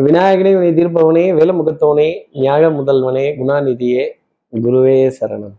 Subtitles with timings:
[0.00, 4.10] விநாயகனே வினை தீர்ப்பவனே வேலமுகத்தவனே ஞாழ முதல்வனே குணாநிதியே
[4.52, 5.54] குருவே சரணம்.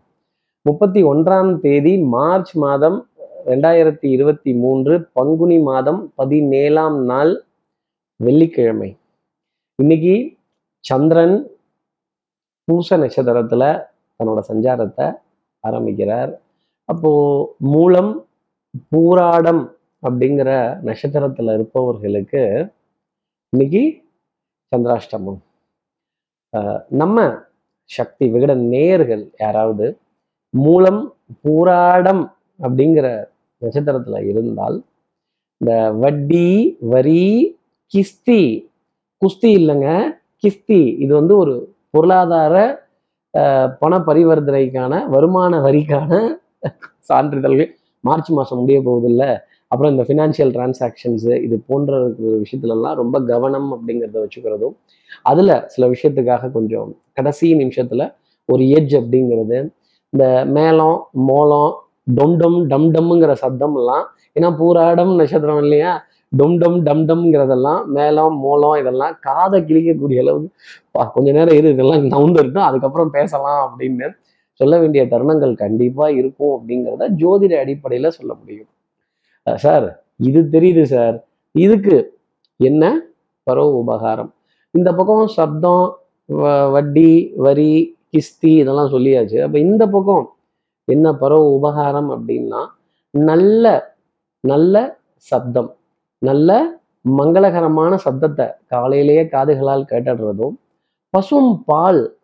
[0.61, 3.09] முப்பத்தி ஒன்றாம் தேதி மார்ச் மாதம்
[3.45, 7.43] ரெண்டாயிரத்தி இருபத்தி மூன்று பங்குனி மாதம் பதினேழாம் நாள்
[8.15, 8.97] வெள்ளிக்கிழமை.
[9.75, 10.35] இன்னைக்கு
[10.79, 11.47] சந்திரன்
[12.63, 13.87] பூச நட்சத்திரத்துல
[14.19, 15.17] தன்னோட சஞ்சாரத்தை
[15.59, 16.41] ஆரம்பிக்கிறார்.
[16.85, 17.11] அப்போ
[17.57, 18.27] மூலம்
[18.91, 19.71] பூராடம்
[20.07, 20.49] அப்படிங்கிற
[20.83, 22.71] நட்சத்திரத்துல இருப்பவர்களுக்கு
[23.49, 24.03] இன்னைக்கு
[24.71, 25.39] சந்திராஷ்டமம்.
[27.01, 27.17] நம்ம
[27.89, 29.87] சக்தி விகட நேயர்கள் யாராவது
[30.53, 31.01] மூலம்
[31.43, 32.23] பூராடம்
[32.59, 33.07] அப்படிங்கிற
[33.61, 34.77] நட்சத்திரத்துல இருந்தால்
[35.61, 35.73] இந்த
[36.03, 36.47] வட்டி
[36.93, 37.23] வரி
[37.93, 38.41] கிஸ்தி
[39.21, 39.89] குஸ்தி இல்லைங்க
[40.43, 41.53] கிஸ்தி இது வந்து ஒரு
[41.93, 42.55] பொருளாதார
[43.81, 46.11] பண பரிவர்த்தனைக்கான வருமான வரிக்கான
[47.09, 47.71] சான்றிதழ்கள்.
[48.03, 49.23] மார்ச் மாதம் முடிய போகுதில்ல
[49.75, 51.93] அப்புறம் இந்த ஃபினான்ஷியல் டிரான்சாக்ஷன்ஸு இது போன்ற
[52.37, 54.75] விஷயத்துலலாம் ரொம்ப கவனம் அப்படிங்கிறத வச்சுக்கிறதும்
[55.25, 58.05] அதில் சில விஷயத்துக்காக கொஞ்சம் கடைசி நிமிஷத்தில்
[58.49, 59.57] ஒரு எஜ் அப்படிங்கிறது
[60.13, 60.25] இந்த
[60.57, 60.97] மேளம்
[61.29, 61.71] மோளம்
[62.17, 62.35] டொம்
[62.71, 65.91] டம் டம்ங்கிற சத்தம்லாம் எல்லாம் ஏன்னா பூராடம் நட்சத்திரம் இல்லையா?
[66.31, 70.49] டொம் டம் டம் டம்ங்கிறதெல்லாம் மேளம் மோளம் இதெல்லாம் காதை கிழிக்கக்கூடிய அளவுக்கு
[70.95, 74.07] பா கொஞ்ச நேரம் இரு இதெல்லாம் நவுந்துருட்டும் அதுக்கப்புறம் பேசலாம் அப்படின்னு
[74.59, 78.69] சொல்ல வேண்டிய தருணங்கள் கண்டிப்பாக இருக்கும் அப்படிங்கிறத ஜோதிட அடிப்படையில் சொல்ல முடியும்.
[79.53, 81.27] சார் இது தெரியுது சார்.
[81.51, 82.17] இதுக்கு
[82.57, 83.01] என்ன?
[83.43, 84.33] பரவ உபகாரம்.
[84.71, 85.97] இந்த பக்கம் சப்தம்
[86.29, 89.43] வ- வட்டி வரி கிஸ்தி இதெல்லாம் சொல்லியாச்சு.
[89.43, 90.35] அப்போ இந்த பக்கம்
[90.85, 92.67] என்ன பரவ உபகாரம் அப்படின்னா
[93.09, 93.95] நல்ல
[94.39, 95.75] நல்ல சப்தம்.
[96.17, 96.73] நல்ல
[97.17, 100.55] மங்களகரமான சப்தத்தை காலையிலேயே காதுகளால் கேட்டுடுறதும்
[101.09, 102.17] பசும் பால்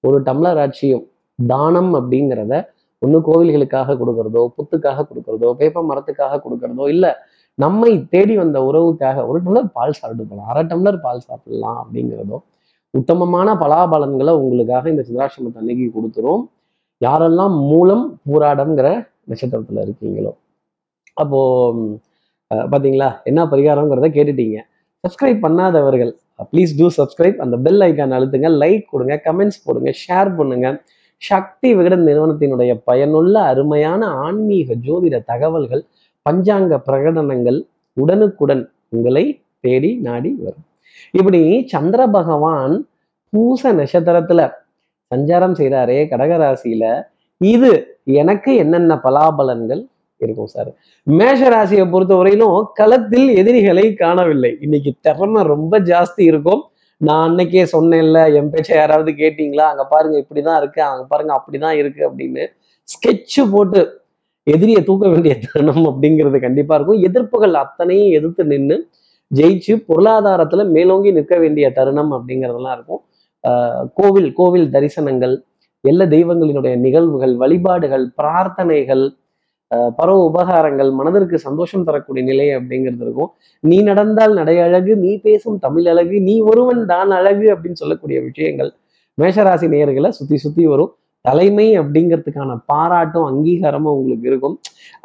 [0.00, 1.10] ஒரு டம்ளர் ஆட்சியும்
[1.46, 2.66] தானம் அப்படிங்கிறத
[3.06, 7.12] ஒன்று கோவில்களுக்காக கொடுக்கறதோ புத்துக்காக கொடுக்கறதோ வேப்ப மரத்துக்காக கொடுக்கறதோ இல்லை
[7.58, 12.38] நம்மை தேடி வந்த உறவுக்காக ஒரு டம்ளர் பால் சாப்பிட்டு போகலாம் அரை டம்ளர் பால் சாப்பிடலாம் அப்படிங்கிறதோ
[12.94, 16.42] உத்தமமான பலாபலன்களை உங்களுக்காக இந்த சிதராசிரமத்தை அன்னைக்கு கொடுத்துரும்.
[17.00, 18.88] யாரெல்லாம் மூலம் பூராடம்ங்கிற
[19.30, 20.32] நட்சத்திரத்தில் இருக்கீங்களோ.
[21.22, 21.40] அப்போ
[22.50, 24.58] பார்த்தீங்களா என்ன பரிகாரங்கிறத கேட்டுட்டீங்க.
[25.04, 26.12] சப்ஸ்கிரைப் பண்ணாதவர்கள்
[26.52, 30.68] ப்ளீஸ் டூ சப்ஸ்கிரைப் அந்த பெல் ஐக்கான் அழுத்துங்க லைக் கொடுங்க கமெண்ட்ஸ் போடுங்க ஷேர் பண்ணுங்க.
[31.16, 35.84] சக்தி விகடன் நிறுவனத்தினுடைய பயனுள்ள அருமையான ஆன்மீக ஜோதிட தகவல்கள்
[36.30, 40.64] பஞ்சாங்க பிரகடனங்கள் உடனுக்குடன் உங்களை தேடி நாடி வரும்.
[41.10, 42.88] இப்படி சந்திர பகவான்
[43.30, 44.50] பூச நட்சத்திரத்துல
[45.14, 47.02] சஞ்சாரம் செய்கிறாரே கடகராசியில.
[47.38, 50.74] இது எனக்கு என்னென்ன பலாபலன்கள் இருக்கும் சார்?
[51.02, 54.56] மேஷ ராசியை பொறுத்தவரையிலும் களத்தில் எதிரிகளை காணவில்லை.
[54.60, 56.62] இன்னைக்கு திறமை ரொம்ப ஜாஸ்தி இருக்கும்.
[57.00, 59.64] நான் அன்னைக்கே சொன்னேன்ல என் பேச்சை யாராவது கேட்டீங்களா?
[59.72, 60.80] அங்க பாருங்க இப்படிதான் இருக்கு.
[60.82, 62.44] அங்க பாருங்க அப்படிதான் இருக்கு அப்படின்னு
[62.88, 63.80] ஸ்கெட்ச் போட்டு
[64.46, 67.00] எதிரியை தூக்க வேண்டிய தருணம் அப்படிங்கிறது கண்டிப்பா இருக்கும்.
[67.08, 68.76] எதிர்ப்புகள் அத்தனையும் எதிர்த்து நின்று
[69.30, 73.02] ஜெயிச்சு பொருளாதாரத்துல மேலோங்கி நிற்க வேண்டிய தருணம் அப்படிங்கிறதெல்லாம் இருக்கும்.
[73.94, 75.34] கோவில் கோவில் தரிசனங்கள்
[75.84, 79.04] எல்லா தெய்வங்களினுடைய நிகழ்வுகள் வழிபாடுகள் பிரார்த்தனைகள்
[79.98, 83.30] பரவ உபகாரங்கள் மனதிற்கு சந்தோஷம் தரக்கூடிய நிலை அப்படிங்கிறது இருக்கும்.
[83.70, 88.70] நீ நடந்தால் நடை அழகு நீ பேசும் தமிழ் அழகு நீ ஒருவன் தான் அழகு அப்படின்னு சொல்லக்கூடிய விஷயங்கள்
[89.18, 90.92] மேஷராசி நேர்களை சுத்தி சுத்தி வரும்.
[91.28, 94.56] தலைமை அப்படிங்கிறதுக்கான பாராட்டும் அங்கீகாரமும் உங்களுக்கு இருக்கும்.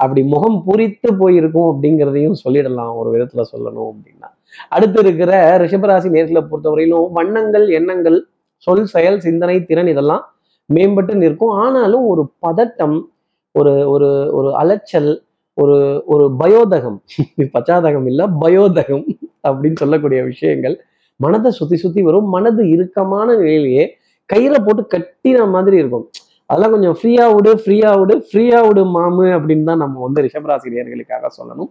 [0.04, 4.30] அப்படி முகம் பூரித்து போயிருக்கும் அப்படிங்கிறதையும் சொல்லிடலாம் ஒரு விதத்துல சொல்லணும் அப்படின்னா.
[4.76, 5.32] அடுத்து இருக்கிற
[5.64, 8.20] ரிஷபராசி நேர்களை பொறுத்தவரையிலும் வண்ணங்கள் எண்ணங்கள்
[8.68, 10.24] சொல் செயல் சிந்தனை திறன் இதெல்லாம்
[10.70, 11.56] மேம்பட்டு நிற்கும்.
[11.64, 12.98] ஆனாலும் ஒரு பதட்டம்
[13.60, 15.24] ஒரு ஒரு ஒரு அலைச்சல்
[15.54, 16.98] ஒரு ஒரு பயோதகம்.
[17.56, 19.06] பச்சாதகம் இல்லை பயோதகம்
[19.48, 20.76] அப்படின்னு சொல்லக்கூடிய விஷயங்கள்.
[21.16, 22.30] மனதை சுத்தி சுத்தி வரும்.
[22.30, 23.96] மனது இறுக்கமான நிலையிலேயே
[24.34, 26.10] கயிறை போட்டு கட்டின மாதிரி இருக்கும்.
[26.46, 31.70] அதெல்லாம் கொஞ்சம் ஃப்ரீயா விடு ஃப்ரீயா விடு ஃப்ரீயா விடு மாமு அப்படின்னு தான் நம்ம வந்து ரிஷபராசிரியர்களுக்காக சொல்லணும்.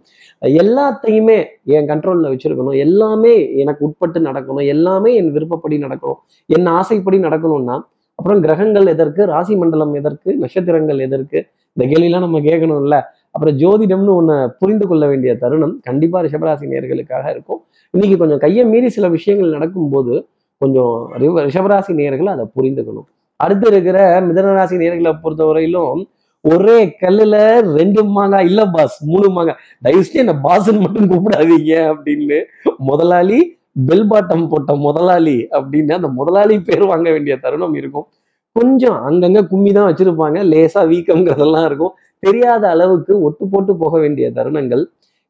[0.61, 2.77] எல்லாத்தையுமே என் கண்ட்ரோல்ல வச்சிருக்கணும்.
[2.77, 4.65] எல்லாமே எனக்கு உட்பட்டு நடக்கணும்.
[4.65, 6.19] எல்லாமே என் விருப்பப்படி நடக்கணும்.
[6.45, 7.77] என் ஆசைப்படி நடக்கணும்னா
[8.21, 9.25] அப்புறம் கிரகங்கள் எதற்கு?
[9.25, 10.35] ராசி மண்டலம் எதற்கு?
[10.35, 11.45] நட்சத்திரங்கள் எதற்கு?
[11.73, 13.01] இந்த கேள்வியெல்லாம் நம்ம கேட்கணும்ல.
[13.31, 17.61] அப்புறம் ஜோதிடம்னு ஒன்று புரிந்து கொள்ள வேண்டிய தருணம் கண்டிப்பாக ரிஷபராசி நேயர்களுக்காக இருக்கும்.
[17.91, 20.27] இன்னைக்கு கொஞ்சம் கையை மீறி சில விஷயங்கள் நடக்கும்போது
[20.57, 23.07] கொஞ்சம் ரிஷபராசி நேயர்கள் அதை புரிந்துக்கணும்.
[23.35, 26.03] அடுத்து இருக்கிற மிதனராசி நேயர்களை பொறுத்தவரையிலும்
[26.41, 27.35] ஒரே கல்லுல
[27.77, 29.59] ரெண்டு மாங்காய் இல்ல பாஸ் மூணு மாங்காய்.
[29.81, 32.43] தயவுசெய்து என்ன பாஸ்ன்னு மட்டும் கூப்பிடாதீங்க அப்படின்னு
[32.77, 33.39] முதலாளி
[33.75, 38.07] பெல் பாட்டம் போட்ட முதலாளி அப்படின்னு அந்த முதலாளி பேர் வாங்க வேண்டிய தருணம் இருக்கும்.
[38.55, 40.37] கொஞ்சம் அங்கங்க கும்மி தான் வச்சிருப்பாங்க.
[40.53, 41.93] லேசா வீக்கம்ங்கிறதெல்லாம் இருக்கும்.
[42.19, 44.83] தெரியாத அளவுக்கு ஒட்டு போட்டு போக வேண்டிய தருணங்கள்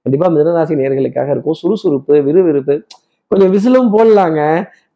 [0.06, 1.54] கண்டிப்பா மிதனராசி நேயர்களுக்காக இருக்கும்.
[1.54, 2.76] சுறுசுறுப்பு விறுவிறுப்பு.
[3.32, 4.40] கொஞ்சம் விசிலும் போடலாங்க.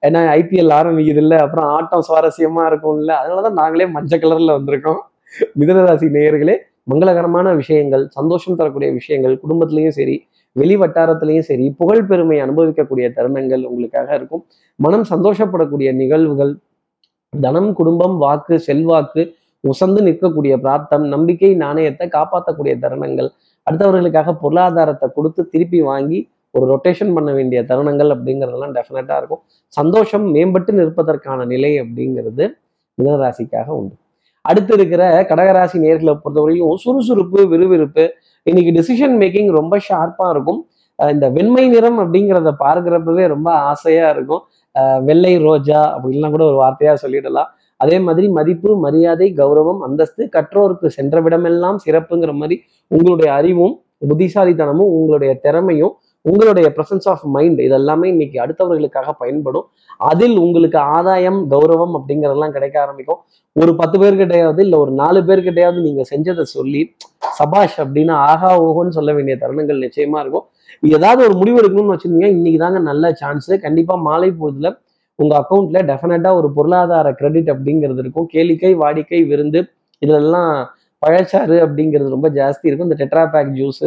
[0.04, 3.12] ஏன்னா ஐபிஎல் ஆரம்பிக்குது இல்ல அப்புறம் ஆட்டம் சுவாரஸ்யமா இருக்கும்ல.
[3.22, 5.00] அதனாலதான் நாங்களே மஞ்சள் கலர்ல வந்திருக்கோம்.
[5.60, 6.56] மிதனராசி நேயர்களே
[6.92, 10.16] மங்களகரமான விஷயங்கள் சந்தோஷம் தரக்கூடிய விஷயங்கள் குடும்பத்திலையும் சரி
[10.60, 14.44] வெளி வட்டாரத்திலையும் சரி புகழ் பெருமை அனுபவிக்கக்கூடிய தருணங்கள் உங்களுக்காக இருக்கும்.
[14.80, 16.54] மனம் சந்தோஷப்படக்கூடிய நிகழ்வுகள்
[17.34, 19.24] தனம் குடும்பம் வாக்கு செல்வாக்கு
[19.64, 23.30] உசந்து நிற்கக்கூடிய பிராப்தம் நம்பிக்கை நாணயத்தை காப்பாற்றக்கூடிய தருணங்கள்
[23.68, 26.20] அடுத்தவர்களுக்காக பொருளாதாரத்தை கொடுத்து திருப்பி வாங்கி
[26.56, 29.42] ஒரு ரொட்டேஷன் பண்ண வேண்டிய தருணங்கள் அப்படிங்கிறதெல்லாம் டெஃபினட்டாக இருக்கும்.
[29.78, 32.46] சந்தோஷம் மேம்பட்டு நிற்பதற்கான நிலை அப்படிங்கிறது
[32.98, 33.96] மிதனராசிக்காக உண்டு.
[34.46, 38.06] அடுத்து இருக்கிற கடகராசி நேர்களை பொறுத்தவரையிலும் சுறுசுறுப்பு விறுவிறுப்பு
[38.50, 40.60] இன்னைக்கு டிசிஷன் மேக்கிங் ரொம்ப ஷார்ப்பாக இருக்கும்.
[41.00, 44.44] இந்த வெண்மை நிறம் அப்படிங்கிறத பார்க்குறப்பவே ரொம்ப ஆசையாக இருக்கும்.
[45.08, 47.50] வெள்ளை ரோஜா அப்படின்லாம் கூட ஒரு வார்த்தையாக சொல்லிடலாம்.
[47.84, 52.58] அதே மாதிரி மதிப்பு மரியாதை கௌரவம் அந்தஸ்து கற்றோருக்கு சென்ற விடமெல்லாம் சிறப்புங்கிற மாதிரி
[52.92, 53.74] உங்களுடைய அறிவும்
[54.10, 55.94] புத்திசாலித்தனமும் உங்களுடைய திறமையும்
[56.30, 59.66] உங்களுடைய ப்ரெசன்ஸ் ஆஃப் மைண்ட் இதெல்லாமே இன்னைக்கு அடுத்தவர்களுக்காக பயன்படும்.
[60.12, 63.20] அதில் உங்களுக்கு ஆதாயம் கௌரவம் அப்படிங்கிறதெல்லாம் கிடைக்க ஆரம்பிக்கும்.
[63.52, 66.82] ஒரு பத்து பேர்கிட்டையாவது இல்லை ஒரு நாலு பேர்கிட்டையாவது நீங்க செஞ்சதை சொல்லி
[67.40, 70.46] சபாஷ் அப்படின்னு ஆகா ஓஹோன்னு சொல்ல வேண்டிய தருணங்கள் நிச்சயமா இருக்கும்.
[70.98, 74.70] ஏதாவது ஒரு முடிவு எடுக்கணும்னு வச்சிருந்தீங்க இன்னைக்கு தாங்க நல்ல சான்ஸ் கண்டிப்பா மாலை பொழுதுல
[75.20, 78.28] உங்க அக்கௌண்ட்டில் டெஃபினட்டாக ஒரு பொருளாதார கிரெடிட் அப்படிங்கிறது இருக்கும்.
[78.34, 79.62] கேளிக்கை வாடிக்கை விருந்து
[80.00, 80.52] இதெல்லாம்
[81.06, 82.90] பழச்சாறு அப்படிங்கிறது ரொம்ப ஜாஸ்தி இருக்கும்.
[82.90, 83.86] இந்த டெட்ரா பேக் ஜூஸ்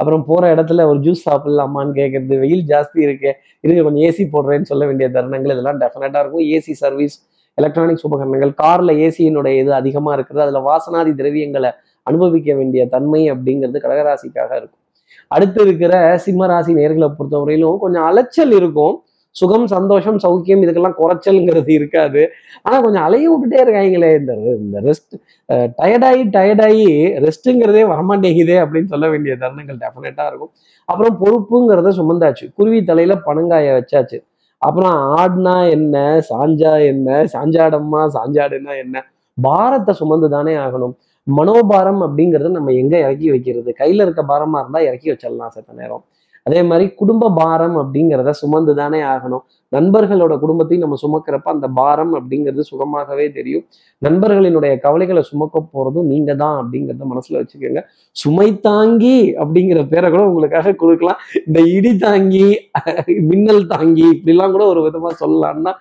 [0.00, 3.30] அப்புறம் போற இடத்துல ஒரு ஜூஸ் சாப்பிடலாமான்னு கேட்கறது வெயில் ஜாஸ்தி இருக்கு
[3.60, 6.44] இருங்க கொஞ்சம் ஏசி போடுறேன்னு சொல்ல வேண்டிய தருணங்கள் இதெல்லாம் டெஃபினட்டா இருக்கும்.
[6.56, 7.16] ஏசி சர்வீஸ்
[7.54, 11.70] எலக்ட்ரானிக்ஸ் உபகரணங்கள் கார்ல ஏசியினுடைய இது அதிகமா இருக்கிறது அதுல வாசனாதி திரவியங்களை
[12.02, 14.82] அனுபவிக்க வேண்டிய தன்மை அப்படிங்கிறது கடகராசிக்காக இருக்கும்.
[15.28, 15.94] அடுத்து இருக்கிற
[16.26, 18.94] சிம்மராசி நேர்களை பொறுத்தவரையிலும் கொஞ்சம் அலைச்சல் இருக்கும்.
[19.34, 22.22] சுகம் சந்தோஷம் சௌக்கியம் இதுக்கெல்லாம் குறைச்சல்ங்கிறது இருக்காது.
[22.62, 24.32] ஆனா கொஞ்சம் அலைய விட்டுட்டே இருக்காங்களே இந்த
[24.62, 25.14] இந்த ரெஸ்ட்
[25.80, 26.88] டயர்டாகி டயர்டாகி
[27.26, 30.52] ரெஸ்ட்டுங்கிறதே வரமாட்டேங்குதே அப்படின்னு சொல்ல வேண்டிய தருணங்கள் டெஃபினட்டாக இருக்கும்.
[30.88, 32.46] அப்புறம் பொறுப்புங்கிறத சுமந்தாச்சு.
[32.56, 34.18] குருவி தலையில பனங்காய வச்சாச்சு.
[34.62, 35.96] அப்புறம் ஆடுனா என்ன
[36.30, 38.96] சாஞ்சா என்ன சாஞ்சாடம்மா சாஞ்சாடுனா என்ன?
[39.38, 40.94] பாரத்தை சுமந்து தானே ஆகணும்.
[41.26, 43.70] மனோபாரம் அப்படிங்கறத நம்ம எங்க இறக்கி வைக்கிறது?
[43.78, 46.04] கையில இருக்க பாரமா இருந்தா இறக்கி வச்சிடலாம் செத்த நேரம்.
[46.46, 49.42] அதே மாதிரி குடும்ப பாரம் அப்படிங்கிறத சுமந்து தானே ஆகணும்.
[49.72, 53.64] நண்பர்களோட குடும்பத்தையும் நம்ம சுமக்கிறப்ப அந்த பாரம் அப்படிங்கிறது சுகமாகவே தெரியும்.
[54.06, 57.82] நண்பர்களினுடைய கவலைகளை சுமக்க போறதும் நீங்க தான் அப்படிங்கிறத மனசுல வச்சுக்கோங்க.
[58.22, 61.20] சுமை தாங்கி அப்படிங்கிற பேரை கூட உங்களுக்காக கொடுக்கலாம்.
[61.46, 62.46] இந்த இடி தாங்கி
[63.30, 65.74] மின்னல் தாங்கி இப்படிலாம் கூட ஒரு விதமா சொல்லலாம்னா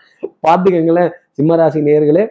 [0.47, 2.25] பாத்துக்கங்களேன் சிம்மராசி நேர்களே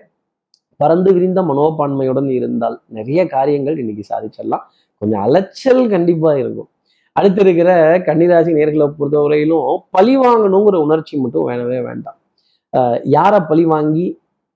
[0.80, 4.64] பறந்து விரிந்த மனோபான்மையுடன் இருந்தால் நிறைய காரியங்கள் இன்னைக்கு சாதிச்சிடலாம்.
[5.02, 6.68] கொஞ்சம் அலைச்சல் கண்டிப்பா இருக்கும்.
[7.18, 7.70] அடுத்து இருக்கிற
[8.08, 12.18] கன்னிராசி நேர்களை பொறுத்தவரையிலும் பழி வாங்கணுங்கிற உணர்ச்சி மட்டும் வேணவே வேண்டாம்.
[13.16, 14.06] யாரை பழி வாங்கி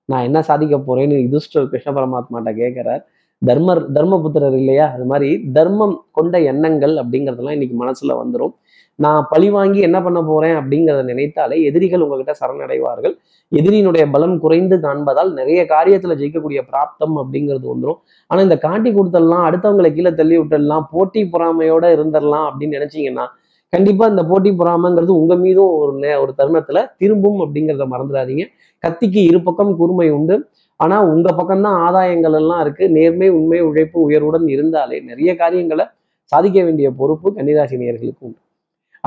[0.09, 3.03] நான் என்ன சாதிக்க போறேன்னு யுதிஷ்டர் கிருஷ்ண பரமாத்மாட்ட கேட்கிறார்
[3.41, 4.85] தர்மர் தர்மபுத்திரர் இல்லையா?
[4.95, 8.53] அது மாதிரி தர்மம் கொண்ட எண்ணங்கள் அப்படிங்கிறதெல்லாம் இன்னைக்கு மனசுல வந்துடும்
[8.95, 13.15] நான் பழி வாங்கி என்ன பண்ண போறேன் அப்படிங்கிறத நினைத்தாலே எதிரிகள் உங்ககிட்ட சரணடைவார்கள்.
[13.51, 19.93] எதிரியினுடைய பலம் குறைந்து காண்பதால் நிறைய காரியத்துல ஜெயிக்கக்கூடிய பிராப்தம் அப்படிங்கிறது வந்துடும் ஆனா இந்த காட்டி கொடுத்தல்லாம் அடுத்தவங்களை
[19.93, 23.25] கீழே தள்ளி விட்டுடலாம் போட்டி பொறாமையோட இருந்துடலாம் அப்படின்னு நினைச்சீங்கன்னா
[23.69, 28.43] கண்டிப்பா இந்த போட்டி பொறாமைங்கிறது உங்க மீதும் ஒரு ஒரு தருணத்துல திரும்பும் அப்படிங்கிறத மறந்துடாதீங்க.
[28.83, 30.49] கத்திக்கு இரு பக்கம் கூர்மை உண்டு.
[30.75, 32.89] ஆனா உங்க பக்கம்தான் ஆதாயங்கள் எல்லாம் இருக்கு.
[32.89, 35.85] நேர்மை உண்மை உழைப்பு உயர்வுடன் இருந்தாலே நிறைய காரியங்களை
[36.23, 38.37] சாதிக்க வேண்டிய பொறுப்பு கன்னிராசி நேர்களுக்கு உண்டு.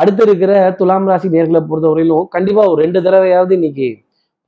[0.01, 3.89] அடுத்து இருக்கிற துலாம் ராசி நேர்களை பொறுத்தவரையிலும் கண்டிப்பா ஒரு ரெண்டு தடவையாவது இன்னைக்கு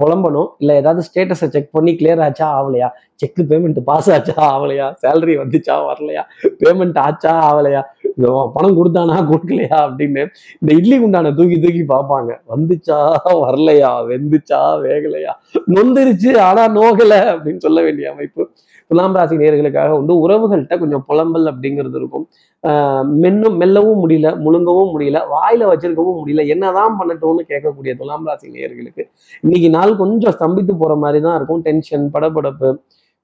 [0.00, 0.48] புலம்பணும்.
[0.62, 2.88] இல்லை ஏதாவது ஸ்டேட்டஸை செக் பண்ணி கிளியர் ஆச்சா ஆகலையா
[3.20, 6.22] செக் பேமெண்ட் பாஸ் ஆச்சா ஆகலையா சேலரி வந்துச்சா வரலையா?
[6.60, 7.82] பேமெண்ட் ஆச்சா ஆகலையா
[8.54, 10.22] பணம் கொடுத்தானா கொடுக்கலையா அப்படின்னு
[10.60, 12.30] இந்த இட்லி குண்டான தூக்கி தூக்கி பார்ப்பாங்க.
[12.52, 12.98] வந்துச்சா
[13.44, 13.90] வரலையா?
[14.10, 15.32] வெந்துச்சா வேகலையா?
[15.74, 18.44] நொந்துருச்சு ஆனா நோகலை அப்படின்னு சொல்ல வேண்டிய அமைப்பு
[18.90, 20.14] துலாம் ராசி நேர்களுக்காக உண்டு.
[20.24, 22.26] உறவுகள்கிட்ட கொஞ்சம் புலம்பல் அப்படிங்கிறது இருக்கும்.
[23.22, 29.04] மென்னும் மெல்லவும் முடியல முழுங்கவும் முடியல வாயில வச்சிருக்கவும் முடியல என்னதான் பண்ணட்டும்னு கேட்கக்கூடிய துலாம் ராசி நேர்களுக்கு
[29.44, 31.62] இன்னைக்கு நாள் கொஞ்சம் ஸ்தம்பித்து போற மாதிரி தான் இருக்கும்.
[31.68, 32.70] டென்ஷன் படபடப்பு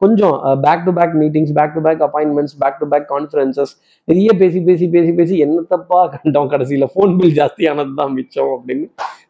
[0.03, 3.73] கொஞ்சம் back to back meetings back to back appointments back to back conferences
[4.09, 6.87] நிறைய பேசி பேசி பேசி பேசி என்னத்தப்பா கண்டோம் கடைசியில?
[6.95, 8.87] ஃபோன் பில் ஜாஸ்தியானது தான் மிச்சம் அப்படின்னு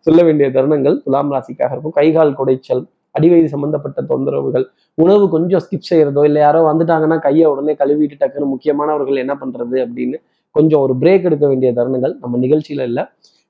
[0.06, 1.96] சொல்ல வேண்டிய தருணங்கள் துலாம் ராசிக்காக இருக்கும்.
[1.98, 2.82] கைகால் குடைச்சல்
[3.14, 4.64] அடிவயிறு சம்பந்தப்பட்ட தொந்தரவுகள்
[4.98, 10.18] உணவு கொஞ்சம் ஸ்கிப் செய்யறதோ இல்லை யாரோ வந்துட்டாங்கன்னா கையை உடனே கழுவிட்டு டக்குன்னு முக்கியமானவர்கள் என்ன பண்றது அப்படின்னு
[10.54, 13.04] கொஞ்சம் ஒரு பிரேக் எடுக்க வேண்டிய தருணங்கள் நம்ம நிகழ்ச்சியில இல்லை.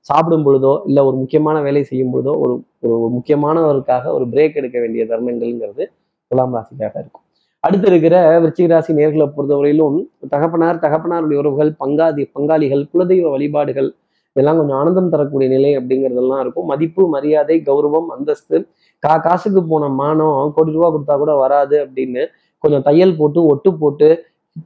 [0.09, 2.53] சாப்பிடும் பொழுதோ இல்லை ஒரு முக்கியமான வேலை செய்யும் பொழுதோ ஒரு
[2.95, 5.83] ஒரு முக்கியமானவருக்காக ஒரு பிரேக் எடுக்க வேண்டிய தருணங்கள்ங்கிறது
[6.31, 7.23] துலாம் ராசிக்காக இருக்கும்.
[7.63, 9.97] அடுத்து இருக்கிற விருச்சிக ராசி நேர்களை பொறுத்தவரையிலும்
[10.33, 13.89] தகப்பனார் தகப்பனாருடைய உறவுகள் பங்காதி பங்காளிகள் குலதெய்வ வழிபாடுகள்
[14.35, 16.67] இதெல்லாம் கொஞ்சம் ஆனந்தம் தரக்கூடிய நிலை அப்படிங்கிறதெல்லாம் இருக்கும்.
[16.71, 18.57] மதிப்பு மரியாதை கௌரவம் அந்தஸ்து
[19.05, 22.23] கா காசுக்கு போன மானம் கோடி ரூபா கொடுத்தா கூட வராது அப்படின்னு
[22.63, 24.09] கொஞ்சம் தையல் போட்டு ஒட்டு போட்டு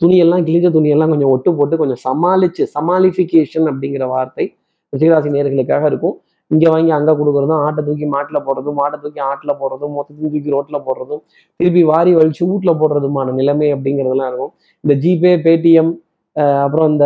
[0.01, 4.46] துணியெல்லாம் கிழிஞ்ச துணியெல்லாம் கொஞ்சம் ஒட்டு போட்டு கொஞ்சம் சமாளிச்சு சமாளிஃபிகேஷன் அப்படிங்கிற வார்த்தை
[4.93, 6.15] ரிஷிகராசி நேர்களுக்காக இருக்கும்.
[6.51, 10.86] இங்கே வாங்கி அங்கே கொடுக்குறதும் ஆட்டை தூக்கி மாட்டில் போடுறதும் மாட்டை தூக்கி ஆட்டில் போடுறதும் மொத்தத்தையும் தூக்கி ரோட்டில்
[10.88, 11.22] போடுறதும்
[11.60, 14.53] திருப்பி வாரி வலிச்சு வீட்டில் போடுறதுமான நிலைமை அப்படிங்கிறதெல்லாம் இருக்கும்.
[14.84, 15.91] இந்த ஜிபே பேடிஎம்
[16.36, 17.05] அப்புறம் இந்த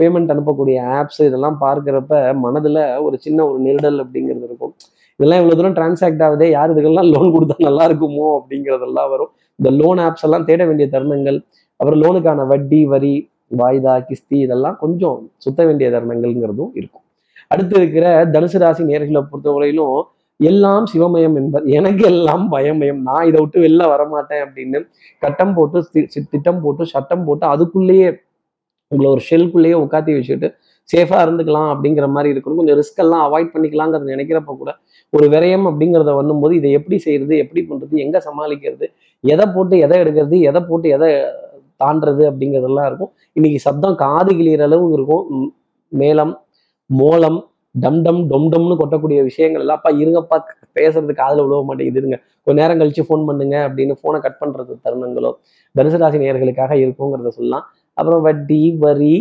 [0.00, 4.74] பேமெண்ட் அனுப்பக்கூடிய ஆப்ஸ் இதெல்லாம் பார்க்குறப்ப மனதில் ஒரு சின்ன ஒரு நெருடல் அப்படிங்கிறது இருக்கும்.
[5.20, 9.30] இதெல்லாம் இவ்வளோ தூரம் டிரான்சாக்ட் ஆகுதே யார் இதுக்கெல்லாம் லோன் கொடுத்தா நல்லா இருக்குமோ அப்படிங்கிறதெல்லாம் வரும்.
[9.58, 11.38] இந்த லோன் ஆப்ஸ் எல்லாம் தேட வேண்டிய தருணங்கள்
[11.80, 13.14] அப்புறம் லோனுக்கான வட்டி வரி
[13.60, 17.04] வாய்தா கிஸ்தி இதெல்லாம் கொஞ்சம் சுத்த வேண்டிய தருணங்கள்ங்கிறதும் இருக்கும்.
[17.52, 19.96] அடுத்து இருக்கிற தனுசு ராசி நேர்களை பொறுத்தவரையிலும்
[20.40, 22.98] எல்லாம் சிவமயம் என்பது எனக்கு எல்லாம் பயமயம்.
[23.08, 24.78] நான் இதை விட்டு வெளில வரமாட்டேன் அப்படின்னு
[25.22, 25.78] கட்டம் போட்டு
[26.32, 28.08] திட்டம் போட்டு சட்டம் போட்டு அதுக்குள்ளேயே
[28.92, 30.48] உங்களை ஒரு ஷெல்குள்ளேயே உட்காத்தி வச்சுட்டு
[30.90, 32.58] சேஃபாக இருந்துக்கலாம் அப்படிங்கிற மாதிரி இருக்கணும்.
[32.60, 34.70] கொஞ்சம் ரிஸ்க் எல்லாம் அவாய்ட் பண்ணிக்கலாங்கிறத நினைக்கிறப்ப கூட
[35.12, 38.86] ஒரு விரயம் அப்படிங்கிறத வரும்போது இதை எப்படி செய்யறது எப்படி பண்ணுறது எங்கே சமாளிக்கிறது
[39.24, 41.08] எதை போட்டு எதை எடுக்கிறது எதை போட்டு எதை
[41.82, 43.10] தாண்டுறது அப்படிங்கிறதெல்லாம் இருக்கும்.
[43.38, 45.24] இன்னைக்கு சப்தம் காது கிளியிற அளவு இருக்கும்.
[45.92, 46.34] மேளம்
[46.90, 47.38] மோளம்
[47.84, 50.36] டம் டம் டொம் டம்னு கொட்டக்கூடிய விஷயங்கள் எல்லாம் அப்பா இருங்கப்பா
[50.78, 52.16] பேசுறதுக்கு காதில் விழுவ மாட்டேங்குது இருங்க.
[52.46, 55.32] கொஞ்ச நேரம் கழிச்சு ஃபோன் பண்ணுங்க அப்படின்னு ஃபோனை கட் பண்ணுறது தருணங்களோ
[55.74, 57.66] தனுசு ராசி நேர்களுக்காக இருக்குங்கிறத சொல்லலாம்.
[57.98, 59.14] அப்புறம் வட்டி வரி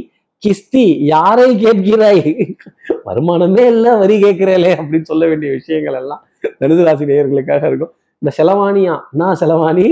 [0.43, 2.23] கிஸ்தி யாரை கேட்கிறாய்?
[3.05, 6.21] வருமானமே இல்லை வரி கேட்கிறேலே அப்படின்னு சொல்ல வேண்டிய விஷயங்கள் எல்லாம்
[6.61, 7.93] தனுசு ராசி நேயர்களுக்காக இருக்கும்.
[8.21, 8.93] இந்த செலவாணியா?
[9.19, 9.85] நான் செலவாணி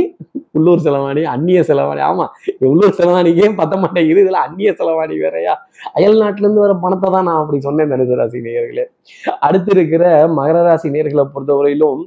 [0.57, 2.01] உள்ளூர் செலவாணி அந்நிய செலவாணி.
[2.09, 2.25] ஆமா
[2.69, 4.23] உள்ளூர் செலவாணிக்கே பத்த மாட்டேங்குது.
[4.25, 5.53] இதுல அந்நிய செலவாணி வேறயா?
[5.97, 8.85] அயல் நாட்டுல இருந்து வர பணத்தை தான் நான் அப்படி சொன்னேன் தனுசு ராசி நேயர்களே.
[9.47, 10.03] அடுத்து இருக்கிற
[10.39, 12.01] மகர ராசி நேயர்களை பொறுத்தவரையிலும்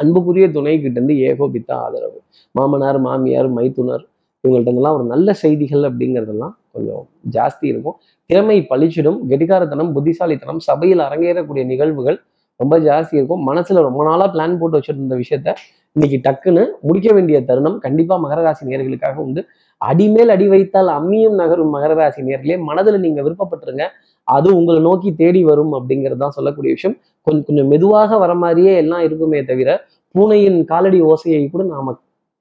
[0.00, 2.18] அன்புக்குரிய துணை கிட்ட இருந்து ஏகோபித்த ஆதரவு.
[2.54, 4.04] மாமனார் மாமியார் மைத்துனர்
[4.44, 7.02] இவங்கள்ட்ட ஒரு நல்ல செய்திகள் அப்படிங்கிறதெல்லாம் கொஞ்சம்
[7.36, 7.96] ஜாஸ்தி இருக்கும்.
[8.30, 12.18] திறமை பளிச்சிடும் கெட்டிகாரத்தனம் புத்திசாலித்தனம் சபையில் அரங்கேறக்கூடிய நிகழ்வுகள்
[12.60, 13.42] ரொம்ப ஜாஸ்தி இருக்கும்.
[13.50, 15.54] மனசுல ரொம்ப நாளா பிளான் போட்டு வச்சிருந்த விஷயத்த
[15.96, 19.40] இன்னைக்கு டக்குன்னு முடிக்க வேண்டிய தருணம் கண்டிப்பா மகர ராசி நேர்களுக்காக உண்டு.
[19.80, 23.86] அடிமேல் அடி வைத்தால் அம்மியும் நகரும் மகர ராசி நேர்களே மனதுல நீங்க விருப்பப்பட்டுருங்க.
[24.28, 26.96] அது உங்களை நோக்கி தேடி வரும் அப்படிங்கிறது தான் சொல்லக்கூடிய விஷயம்.
[27.26, 29.70] கொஞ்சம் கொஞ்சம் மெதுவாக வர மாதிரியே எல்லாம் இருக்குமே தவிர
[30.14, 31.94] பூனையின் காலடி ஓசையை கூட நாம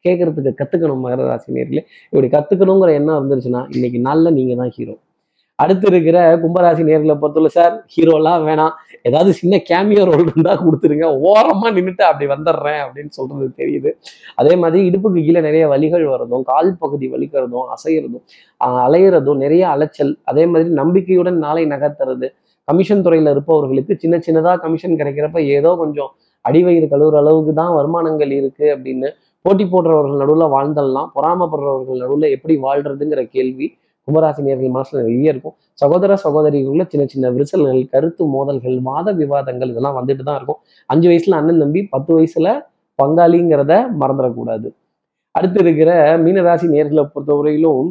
[0.06, 1.84] கேட்கறதுக்கு கத்துக்கணும் மகர ராசி நேர்களே.
[2.12, 4.96] இப்படி கத்துக்கணுங்கிற எண்ணம் இருந்துருச்சுன்னா இன்னைக்கு நாள்ல நீங்க தான் ஹீரோ
[5.64, 8.72] அடுத்து இருக்கிற கும்பராசி நேர்களை பொறுத்தவரை சார் ஹீரோலாம் வேணாம்.
[9.08, 11.08] ஏதாவது சின்ன கேமியோ ரோல் இருந்தா கொடுத்துருங்க.
[11.32, 13.92] ஓரமா நின்றுட்டு அப்படி வந்துடுறேன் அப்படின்னு சொல்றது தெரியுது.
[14.42, 18.24] அதே மாதிரி இடுப்புக்கு கீழே நிறைய வலிகள் வரதும் கால் பகுதி வலிக்கிறதும் அசைகிறதும்
[18.88, 20.14] அலையிறதும் நிறைய அலைச்சல்.
[20.32, 22.30] அதே மாதிரி நம்பிக்கையுடன் நாளை நகர்த்துறது.
[22.68, 26.12] கமிஷன் துறையில இருப்பவர்களுக்கு சின்ன சின்னதா கமிஷன் கிடைக்கிறப்ப ஏதோ கொஞ்சம்
[26.46, 29.10] அடிவயிறு கழுவுற அளவுக்கு தான் வருமானங்கள் இருக்கு அப்படின்னு
[29.46, 33.68] போட்டி போடுறவர்கள் நடுவுல வாழ்ந்தல்லாம் பொறாமப்படுறவர்கள் நடுவுல எப்படி வாழ்றதுங்கிற கேள்வி
[34.08, 35.56] கும்பராசினியர்கள் மனசுல நிறைய இருக்கும்.
[35.82, 40.60] சகோதர சகோதரிகளுக்குள்ள சின்ன சின்ன விரிசல்கள் கருத்து மோதல்கள் வாத விவாதங்கள் இதெல்லாம் வந்துட்டு தான் இருக்கும்.
[40.90, 42.48] அஞ்சு வயசுல அண்ணன் தம்பி பத்து வயசுல
[43.00, 44.68] பங்காளிங்கிறத மறந்துடக்கூடாது.
[45.36, 45.92] அடுத்து இருக்கிற
[46.24, 47.86] மீனராசி நேர்களை பொறுத்தவரையிலும்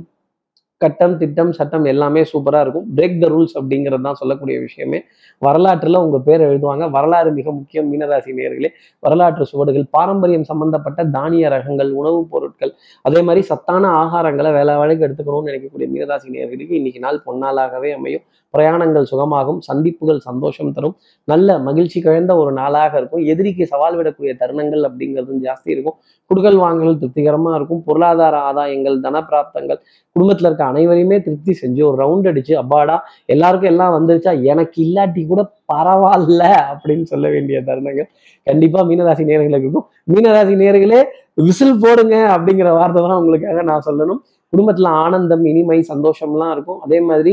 [0.81, 2.87] கட்டம் திட்டம் சட்டம் எல்லாமே சூப்பராக இருக்கும்.
[2.97, 4.99] பிரேக் த ரூல்ஸ் அப்படிங்கிறது தான் சொல்லக்கூடிய விஷயமே.
[5.39, 6.91] வரலாற்றில் உங்கள் பேர் எழுதுவாங்க.
[6.91, 12.73] வரலாறு மிக முக்கியம் மீனராசி நேர்களே வரலாற்று சுவடுகள் பாரம்பரியம் சம்பந்தப்பட்ட தானிய ரகங்கள் உணவுப் பொருட்கள்
[13.03, 18.25] அதே மாதிரி சத்தான ஆகாரங்களை வேலை வேலைக்கு எடுத்துக்கணும்னு நினைக்கக்கூடிய மீனராசி நேர்களுக்கு இன்னைக்கு நாள் பொன்னாளாகவே அமையும்.
[18.55, 20.95] பிரயாணங்கள் சுகமாகும் சந்திப்புகள் சந்தோஷம் தரும்
[21.33, 23.23] நல்ல மகிழ்ச்சி கழிந்த ஒரு நாளாக இருக்கும்.
[23.33, 25.97] எதிரிக்கு சவால் விடக்கூடிய தருணங்கள் அப்படிங்கிறதும் ஜாஸ்தி இருக்கும்.
[26.31, 27.83] குடுக்கல் வாங்கல் திருப்திகரமாக இருக்கும்.
[27.89, 29.81] பொருளாதார ஆதாயங்கள் தனப்பிராப்தங்கள்
[30.17, 32.97] குடும்பத்தில் இருக்க அனைவரையுமே திருப்தி செஞ்சு ஒரு ரவுண்ட் அடிச்சு அப்பாடா
[33.35, 34.35] எல்லாருக்கும் எல்லாம் வந்துருச்சா?
[34.53, 35.43] எனக்கு இல்லாட்டி கூட
[35.73, 36.43] பரவாயில்ல
[36.73, 38.09] அப்படின்னு சொல்ல வேண்டிய தருணங்கள்.
[38.47, 39.89] கண்டிப்பா மீனராசி நேர்களுக்கு இருக்கும்.
[40.13, 41.01] மீனராசி நேர்களே
[41.49, 44.21] விசில் போடுங்க அப்படிங்கிற வார்த்தை தான் உங்களுக்காக நான் சொல்லணும்.
[44.53, 46.81] குடும்பத்தில் ஆனந்தம் இனிமை சந்தோஷம்லாம் இருக்கும்.
[46.81, 47.33] அதே மாதிரி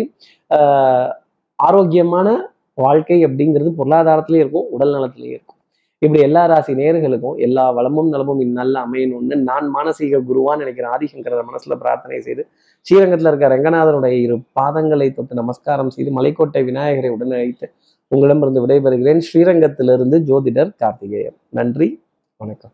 [1.56, 2.28] ஆரோக்கியமான
[2.74, 5.56] வாழ்க்கை அப்படிங்கிறது பொருளாதாரத்திலையும் இருக்கும் உடல் நலத்திலையும் இருக்கும்.
[6.02, 11.76] இப்படி எல்லா ராசி நேர்களுக்கும் எல்லா வளமும் நலமும் இந்நல்ல அமையணும்னு நான் மானசீக குருவான்னு நினைக்கிறேன் ஆதிசங்கர மனசுல
[11.84, 12.44] பிரார்த்தனை செய்து
[12.88, 17.68] ஸ்ரீரங்கத்தில் இருக்க ரங்கநாதனுடைய இரு பாதங்களை தொட்டு நமஸ்காரம் செய்து மலைக்கோட்டை விநாயகரை உடன் அழைத்து
[18.12, 19.22] உங்களிடமிருந்து விடைபெறுகிறேன்.
[19.28, 21.38] ஸ்ரீரங்கத்திலிருந்து ஜோதிடர் கார்த்திகேயன்.
[21.50, 21.90] நன்றி
[22.38, 22.74] வணக்கம்.